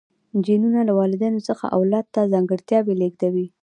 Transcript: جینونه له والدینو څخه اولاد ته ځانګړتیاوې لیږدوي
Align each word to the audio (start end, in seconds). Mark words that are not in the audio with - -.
جینونه 0.45 0.81
له 0.87 0.93
والدینو 0.99 1.39
څخه 1.47 1.65
اولاد 1.77 2.05
ته 2.13 2.21
ځانګړتیاوې 2.33 2.93
لیږدوي 3.01 3.45